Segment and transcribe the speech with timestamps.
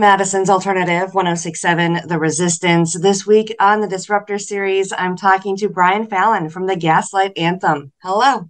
[0.00, 2.98] Madison's Alternative 1067 The Resistance.
[2.98, 7.92] This week on the Disruptor series, I'm talking to Brian Fallon from the Gaslight Anthem.
[8.02, 8.48] Hello.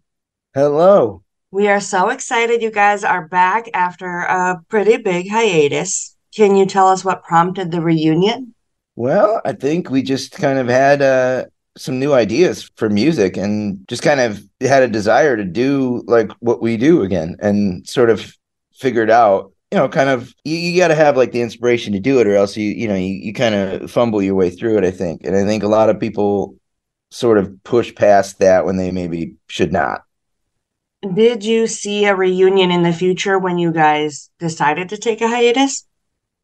[0.54, 1.24] Hello.
[1.50, 6.16] We are so excited you guys are back after a pretty big hiatus.
[6.32, 8.54] Can you tell us what prompted the reunion?
[8.94, 11.46] Well, I think we just kind of had uh,
[11.76, 16.30] some new ideas for music and just kind of had a desire to do like
[16.38, 18.32] what we do again and sort of
[18.73, 22.00] figured out you know, kind of you, you got to have like the inspiration to
[22.00, 24.78] do it, or else you you know you, you kind of fumble your way through
[24.78, 24.84] it.
[24.84, 26.56] I think, and I think a lot of people
[27.11, 30.02] sort of push past that when they maybe should not.
[31.14, 35.28] Did you see a reunion in the future when you guys decided to take a
[35.28, 35.87] hiatus?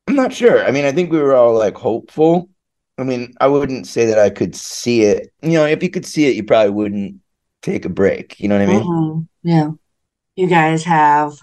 [0.09, 0.65] I'm not sure.
[0.65, 2.49] I mean, I think we were all like hopeful.
[2.97, 5.33] I mean, I wouldn't say that I could see it.
[5.43, 7.21] You know, if you could see it, you probably wouldn't
[7.61, 8.41] take a break.
[8.41, 8.83] You know what I mean?
[8.83, 9.49] Mm-hmm.
[9.49, 9.71] Yeah.
[10.37, 11.37] You guys have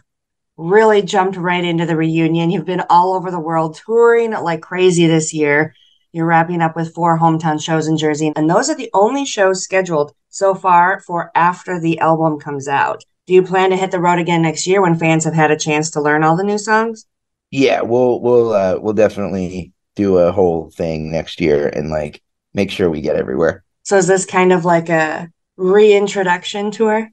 [0.58, 2.50] really jumped right into the reunion.
[2.50, 5.74] You've been all over the world touring like crazy this year.
[6.12, 9.64] You're wrapping up with four hometown shows in Jersey, and those are the only shows
[9.64, 13.04] scheduled so far for after the album comes out.
[13.26, 15.58] Do you plan to hit the road again next year when fans have had a
[15.58, 17.06] chance to learn all the new songs?
[17.50, 22.22] Yeah, we'll we'll uh, we'll definitely do a whole thing next year and like
[22.54, 23.64] make sure we get everywhere.
[23.84, 27.10] So is this kind of like a reintroduction tour?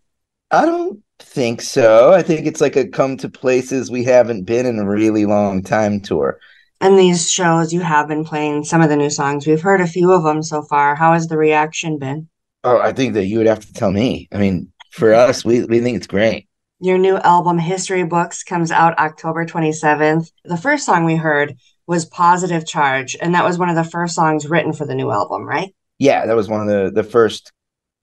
[0.51, 2.12] I don't think so.
[2.12, 5.62] I think it's like a come to places we haven't been in a really long
[5.62, 6.39] time tour.
[6.81, 9.47] And these shows, you have been playing some of the new songs.
[9.47, 10.95] We've heard a few of them so far.
[10.95, 12.29] How has the reaction been?
[12.65, 14.29] Oh, I think that you would have to tell me.
[14.33, 16.48] I mean, for us, we, we think it's great.
[16.81, 20.31] Your new album, History Books, comes out October 27th.
[20.45, 21.55] The first song we heard
[21.87, 25.11] was Positive Charge, and that was one of the first songs written for the new
[25.11, 25.75] album, right?
[25.98, 27.53] Yeah, that was one of the, the first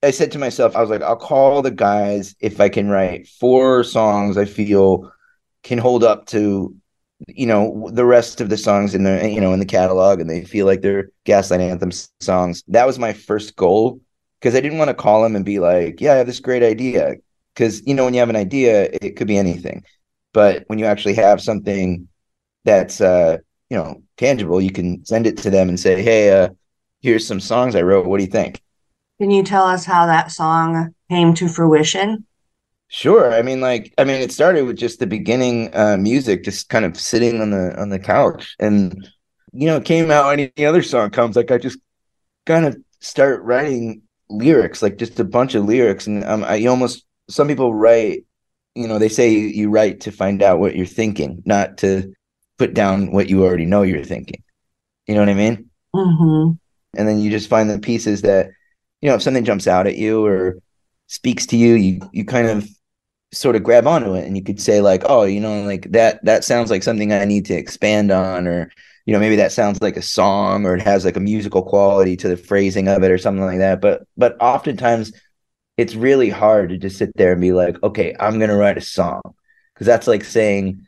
[0.03, 3.27] I said to myself, I was like, I'll call the guys if I can write
[3.27, 5.11] four songs I feel
[5.63, 6.75] can hold up to,
[7.27, 10.29] you know, the rest of the songs in the you know in the catalog, and
[10.29, 12.63] they feel like they're Gaslight Anthem songs.
[12.67, 13.99] That was my first goal
[14.39, 16.63] because I didn't want to call them and be like, yeah, I have this great
[16.63, 17.15] idea.
[17.55, 19.83] Because you know, when you have an idea, it could be anything,
[20.33, 22.07] but when you actually have something
[22.65, 23.37] that's uh,
[23.69, 26.49] you know tangible, you can send it to them and say, hey, uh,
[27.01, 28.05] here's some songs I wrote.
[28.05, 28.61] What do you think?
[29.19, 32.25] Can you tell us how that song came to fruition?
[32.89, 33.33] Sure.
[33.33, 36.85] I mean, like, I mean, it started with just the beginning uh, music, just kind
[36.85, 39.07] of sitting on the on the couch, and
[39.51, 40.31] you know, it came out.
[40.31, 41.79] Any, any other song comes, like, I just
[42.45, 47.05] kind of start writing lyrics, like just a bunch of lyrics, and um, I almost
[47.29, 48.23] some people write.
[48.75, 52.13] You know, they say you write to find out what you're thinking, not to
[52.57, 54.43] put down what you already know you're thinking.
[55.07, 55.69] You know what I mean?
[55.95, 56.51] Mm-hmm.
[56.97, 58.51] And then you just find the pieces that
[59.01, 60.57] you know, if something jumps out at you or
[61.07, 62.67] speaks to you, you you kind of
[63.33, 66.23] sort of grab onto it and you could say like, oh, you know, like that
[66.25, 68.71] that sounds like something I need to expand on or
[69.05, 72.17] you know, maybe that sounds like a song or it has like a musical quality
[72.17, 73.81] to the phrasing of it or something like that.
[73.81, 75.13] But but oftentimes
[75.77, 78.81] it's really hard to just sit there and be like, okay, I'm gonna write a
[78.81, 79.21] song.
[79.75, 80.87] Cause that's like saying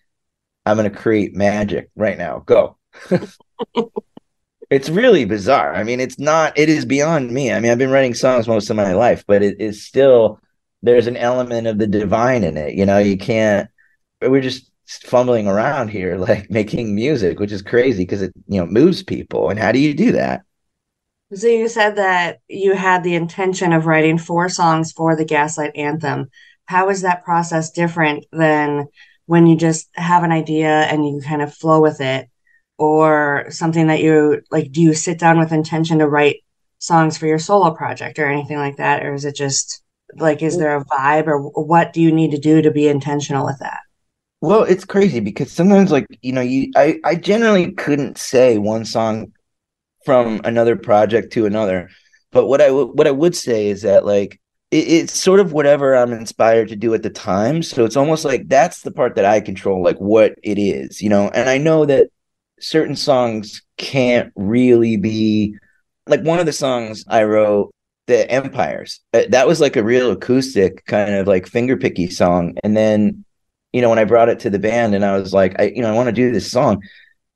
[0.65, 2.39] I'm gonna create magic right now.
[2.45, 2.77] Go.
[4.69, 5.73] it's really bizarre.
[5.73, 7.51] I mean, it's not, it is beyond me.
[7.51, 10.39] I mean, I've been writing songs most of my life, but it is still,
[10.83, 12.75] there's an element of the divine in it.
[12.75, 13.69] You know, you can't,
[14.21, 18.67] we're just fumbling around here, like making music, which is crazy because it, you know,
[18.67, 19.49] moves people.
[19.49, 20.43] And how do you do that?
[21.33, 25.75] So you said that you had the intention of writing four songs for the Gaslight
[25.75, 26.29] Anthem.
[26.65, 28.87] How is that process different than
[29.27, 32.29] when you just have an idea and you kind of flow with it
[32.79, 36.37] or something that you like do you sit down with intention to write
[36.79, 39.05] songs for your solo project or anything like that?
[39.05, 39.83] Or is it just
[40.15, 43.45] like is there a vibe or what do you need to do to be intentional
[43.45, 43.81] with that?
[44.41, 48.85] Well it's crazy because sometimes like you know you i i generally couldn't say one
[48.85, 49.33] song
[50.05, 51.89] from another project to another.
[52.31, 54.39] But what i w- what i would say is that like
[54.71, 57.61] it, it's sort of whatever i'm inspired to do at the time.
[57.61, 61.09] So it's almost like that's the part that i control like what it is you
[61.09, 61.27] know?
[61.27, 62.07] And i know that
[62.61, 65.55] certain songs can't really be
[66.07, 67.71] like one of the songs I wrote,
[68.07, 68.99] The Empires.
[69.13, 72.57] Uh, that was like a real acoustic kind of like fingerpicky song.
[72.63, 73.23] And then,
[73.73, 75.81] you know, when I brought it to the band and I was like, I, you
[75.81, 76.81] know, I want to do this song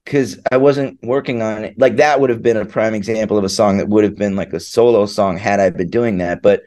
[0.04, 1.78] because I wasn't working on it.
[1.78, 4.36] Like that would have been a prime example of a song that would have been
[4.36, 6.42] like a solo song had I been doing that.
[6.42, 6.64] But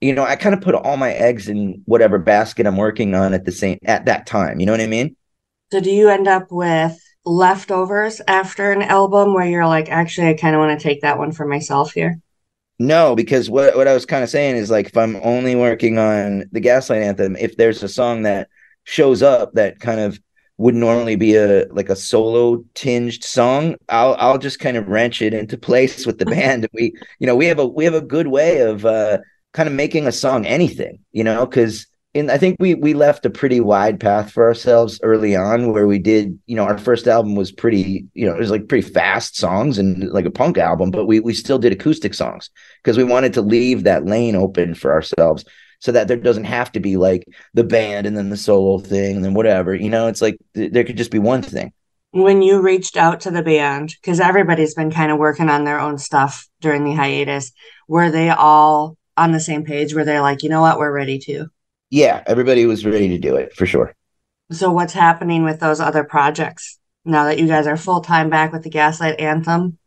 [0.00, 3.32] you know, I kind of put all my eggs in whatever basket I'm working on
[3.32, 4.60] at the same at that time.
[4.60, 5.16] You know what I mean?
[5.72, 10.34] So do you end up with leftovers after an album where you're like, actually, I
[10.34, 12.18] kind of want to take that one for myself here?
[12.78, 15.98] No, because what what I was kind of saying is like if I'm only working
[15.98, 18.48] on the Gaslight Anthem, if there's a song that
[18.84, 20.20] shows up that kind of
[20.58, 25.20] would normally be a like a solo tinged song i'll i'll just kind of wrench
[25.20, 28.00] it into place with the band we you know we have a we have a
[28.00, 29.18] good way of uh
[29.52, 31.86] kind of making a song anything you know because
[32.16, 35.86] in I think we we left a pretty wide path for ourselves early on where
[35.86, 38.88] we did, you know, our first album was pretty, you know, it was like pretty
[38.88, 42.50] fast songs and like a punk album, but we we still did acoustic songs
[42.82, 45.44] because we wanted to leave that lane open for ourselves
[45.80, 49.16] so that there doesn't have to be like the band and then the solo thing
[49.16, 51.72] and then whatever, you know, it's like th- there could just be one thing.
[52.12, 55.78] When you reached out to the band, because everybody's been kind of working on their
[55.78, 57.52] own stuff during the hiatus,
[57.88, 59.92] were they all on the same page?
[59.92, 61.50] Were they like, you know what, we're ready to?
[61.90, 63.94] Yeah, everybody was ready to do it for sure.
[64.50, 68.52] So what's happening with those other projects now that you guys are full time back
[68.52, 69.78] with the Gaslight Anthem?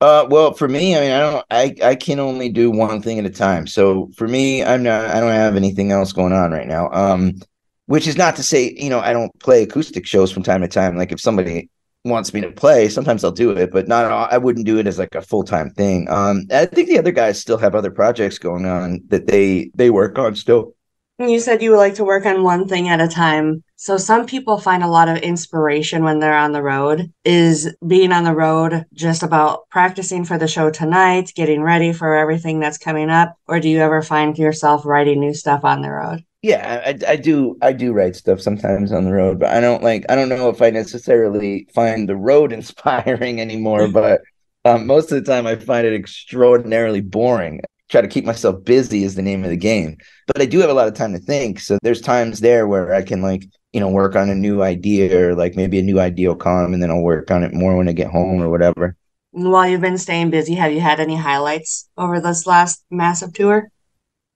[0.00, 3.18] Uh, well, for me, I mean, I don't, I, I can only do one thing
[3.18, 3.66] at a time.
[3.66, 6.88] So for me, I'm not, I don't have anything else going on right now.
[6.92, 7.40] Um,
[7.86, 10.68] which is not to say, you know, I don't play acoustic shows from time to
[10.68, 10.96] time.
[10.96, 11.70] Like if somebody
[12.04, 14.98] wants me to play, sometimes I'll do it, but not, I wouldn't do it as
[14.98, 16.06] like a full time thing.
[16.08, 19.90] Um, I think the other guys still have other projects going on that they, they
[19.90, 20.74] work on still.
[21.20, 23.64] You said you would like to work on one thing at a time.
[23.74, 27.12] So some people find a lot of inspiration when they're on the road.
[27.24, 32.14] Is being on the road just about practicing for the show tonight, getting ready for
[32.14, 35.90] everything that's coming up, or do you ever find yourself writing new stuff on the
[35.90, 36.24] road?
[36.42, 39.82] Yeah, I, I do I do write stuff sometimes on the road, but I don't
[39.82, 44.20] like I don't know if I necessarily find the road inspiring anymore, but
[44.64, 49.02] um, most of the time I find it extraordinarily boring try to keep myself busy
[49.02, 49.96] is the name of the game.
[50.26, 51.60] But I do have a lot of time to think.
[51.60, 55.28] So there's times there where I can like, you know, work on a new idea
[55.28, 57.76] or like maybe a new idea will come and then I'll work on it more
[57.76, 58.96] when I get home or whatever.
[59.30, 63.70] While you've been staying busy, have you had any highlights over this last massive tour?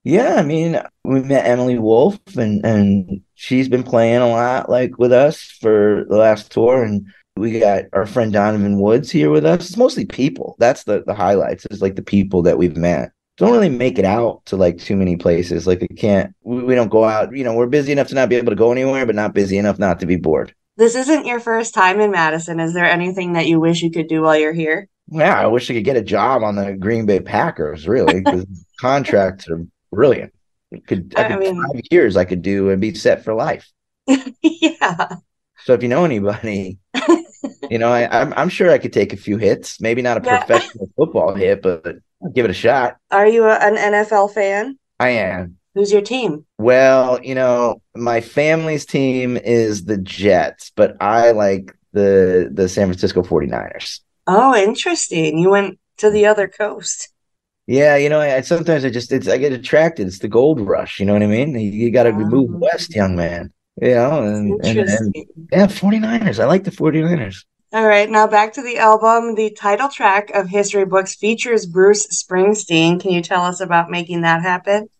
[0.04, 4.99] Yeah, I mean, we met Emily Wolfe and and she's been playing a lot like
[4.99, 7.06] with us for the last tour and
[7.37, 9.69] we got our friend Donovan Woods here with us.
[9.70, 10.56] It's mostly people.
[10.58, 11.66] That's the the highlights.
[11.70, 14.96] Is like the people that we've met don't really make it out to like too
[14.96, 15.67] many places.
[15.67, 17.34] Like we can't, we, we don't go out.
[17.34, 19.58] You know, we're busy enough to not be able to go anywhere, but not busy
[19.58, 20.55] enough not to be bored.
[20.76, 22.61] This isn't your first time in Madison.
[22.61, 24.88] Is there anything that you wish you could do while you're here?
[25.08, 27.87] Yeah, I wish I could get a job on the Green Bay Packers.
[27.87, 28.46] Really, because
[28.81, 30.32] contracts are brilliant.
[30.87, 33.70] Could, I, I mean, five years I could do and be set for life.
[34.43, 35.17] yeah.
[35.64, 36.78] So if you know anybody,
[37.70, 39.81] you know, I, I'm I'm sure I could take a few hits.
[39.81, 40.44] Maybe not a yeah.
[40.44, 42.96] professional football hit, but I'll give it a shot.
[43.10, 44.78] Are you a, an NFL fan?
[45.00, 45.56] I am.
[45.74, 46.44] Who's your team?
[46.58, 52.88] Well, you know, my family's team is the Jets, but I like the the San
[52.88, 54.00] Francisco 49ers.
[54.26, 55.38] Oh, interesting.
[55.38, 57.08] You went to the other coast.
[57.66, 60.06] Yeah, you know, I, sometimes I just it's I get attracted.
[60.06, 61.00] It's the gold rush.
[61.00, 61.54] You know what I mean?
[61.58, 62.18] You, you got to ah.
[62.18, 62.58] move oh.
[62.58, 63.52] west, young man.
[63.80, 65.14] You know, and, and, and
[65.50, 66.38] yeah, 49ers.
[66.38, 67.44] I like the 49ers.
[67.74, 69.34] All right, now back to the album.
[69.34, 73.00] The title track of History Books features Bruce Springsteen.
[73.00, 74.90] Can you tell us about making that happen?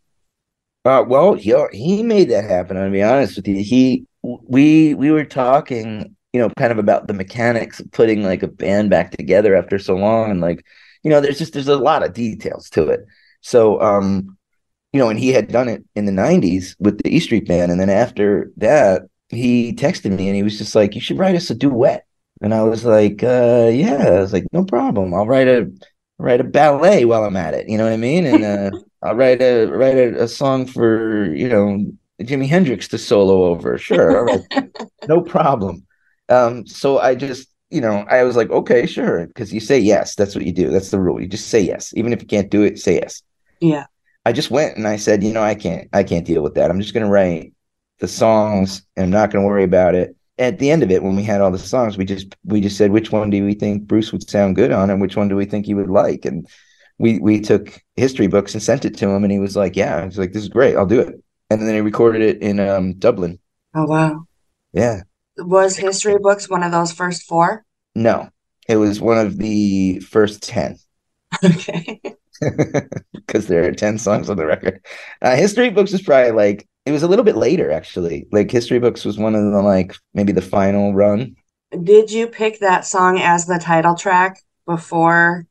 [0.86, 2.78] Uh, well, he he made that happen.
[2.78, 3.62] I'll be honest with you.
[3.62, 8.42] He we we were talking, you know, kind of about the mechanics of putting like
[8.42, 10.64] a band back together after so long, and like,
[11.02, 13.04] you know, there's just there's a lot of details to it.
[13.42, 14.38] So, um,
[14.94, 17.70] you know, and he had done it in the '90s with the E Street Band,
[17.70, 21.36] and then after that, he texted me and he was just like, "You should write
[21.36, 22.06] us a duet."
[22.42, 25.14] And I was like, uh, yeah, I was like, no problem.
[25.14, 25.70] I'll write a
[26.18, 27.68] write a ballet while I'm at it.
[27.68, 28.26] You know what I mean?
[28.26, 28.70] And uh,
[29.02, 31.84] I'll write a write a, a, song for you know
[32.20, 33.78] Jimi Hendrix to solo over.
[33.78, 34.28] Sure,
[35.08, 35.87] no problem.
[36.28, 40.16] Um, so I just you know I was like, okay, sure, because you say yes.
[40.16, 40.68] That's what you do.
[40.70, 41.20] That's the rule.
[41.20, 42.80] You just say yes, even if you can't do it.
[42.80, 43.22] Say yes.
[43.61, 43.87] Yeah.
[44.25, 46.70] I just went and I said, you know, I can't I can't deal with that.
[46.70, 47.54] I'm just gonna write
[48.00, 51.16] the songs and I'm not gonna worry about it at the end of it, when
[51.16, 53.86] we had all the songs, we just we just said which one do we think
[53.86, 56.48] Bruce would sound good on, and which one do we think he would like, and
[56.98, 60.04] we we took history books and sent it to him, and he was like, "Yeah,"
[60.04, 62.94] he's like, "This is great, I'll do it." And then he recorded it in um,
[62.94, 63.38] Dublin.
[63.74, 64.26] Oh wow!
[64.72, 65.02] Yeah.
[65.38, 67.64] Was history books one of those first four?
[67.94, 68.28] No,
[68.68, 70.78] it was one of the first ten.
[71.44, 72.00] Okay.
[73.12, 74.84] Because there are ten songs on the record.
[75.22, 78.26] Uh, history books is probably like it was a little bit later, actually.
[78.32, 81.37] Like History Books was one of the like maybe the final run.
[81.82, 85.46] Did you pick that song as the title track before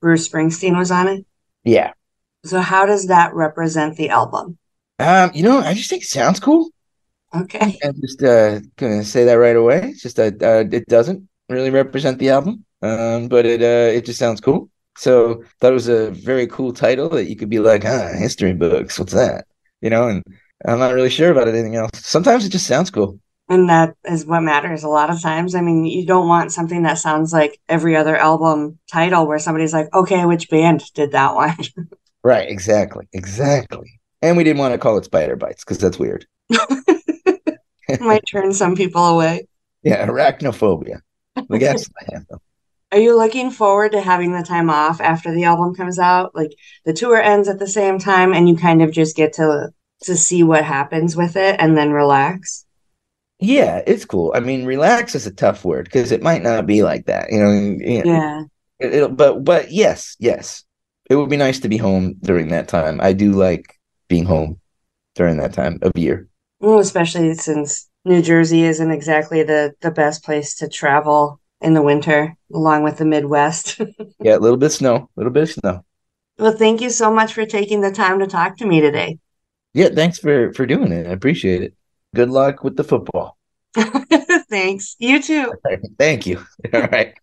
[0.00, 1.26] Bruce Springsteen was on it?
[1.64, 1.92] Yeah.
[2.44, 4.58] So how does that represent the album?
[4.98, 6.70] Um, you know, I just think it sounds cool.
[7.34, 7.78] Okay.
[7.84, 9.90] I'm just uh, gonna say that right away.
[9.90, 14.06] It's just that uh, it doesn't really represent the album, um, but it uh, it
[14.06, 14.70] just sounds cool.
[14.96, 18.54] So thought it was a very cool title that you could be like, ah, history
[18.54, 18.98] books.
[18.98, 19.46] What's that?
[19.80, 20.22] You know, and
[20.64, 21.90] I'm not really sure about anything else.
[21.94, 23.20] Sometimes it just sounds cool.
[23.48, 25.54] And that is what matters a lot of times.
[25.54, 29.72] I mean, you don't want something that sounds like every other album title where somebody's
[29.72, 31.56] like, okay, which band did that one?
[32.24, 33.06] right, exactly.
[33.12, 34.00] Exactly.
[34.22, 36.26] And we didn't want to call it Spider Bites because that's weird.
[38.00, 39.46] Might turn some people away.
[39.82, 41.02] Yeah, arachnophobia.
[41.36, 42.40] The Gaslight Anthem.
[42.92, 46.34] Are you looking forward to having the time off after the album comes out?
[46.34, 46.52] Like
[46.84, 50.16] the tour ends at the same time and you kind of just get to to
[50.16, 52.64] see what happens with it and then relax?
[53.38, 54.32] Yeah, it's cool.
[54.34, 57.38] I mean, relax is a tough word because it might not be like that, you
[57.38, 57.52] know.
[57.52, 58.42] You know yeah.
[58.78, 60.64] It'll, but but yes, yes,
[61.10, 63.00] it would be nice to be home during that time.
[63.00, 63.78] I do like
[64.08, 64.60] being home
[65.14, 66.28] during that time of year.
[66.60, 71.82] Well, especially since New Jersey isn't exactly the the best place to travel in the
[71.82, 73.80] winter, along with the Midwest.
[74.20, 75.84] yeah, a little bit of snow, a little bit of snow.
[76.38, 79.18] Well, thank you so much for taking the time to talk to me today.
[79.72, 81.06] Yeah, thanks for for doing it.
[81.06, 81.74] I appreciate it.
[82.14, 83.36] Good luck with the football.
[84.48, 84.96] thanks.
[84.98, 85.52] You too.
[85.98, 86.44] Thank you.
[86.72, 87.14] All right.